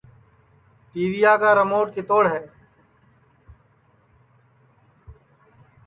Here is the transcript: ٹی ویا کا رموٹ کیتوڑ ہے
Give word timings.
ٹی 0.91 1.03
ویا 1.11 1.33
کا 1.41 1.49
رموٹ 1.59 1.87
کیتوڑ 1.95 2.23
ہے 2.31 2.39